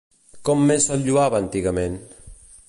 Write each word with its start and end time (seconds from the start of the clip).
Com 0.47 0.63
més 0.69 0.87
se'l 0.89 1.05
lloava 1.09 1.43
antigament? 1.43 2.01